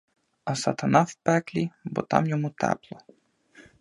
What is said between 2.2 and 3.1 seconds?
йому тепло.